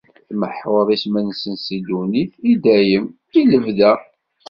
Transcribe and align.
Tmeḥḥuḍ 0.29 0.87
isem-nsen 0.95 1.55
si 1.65 1.77
ddunit, 1.81 2.33
i 2.51 2.51
dayem, 2.63 3.05
i 3.39 3.41
lebda. 3.51 3.93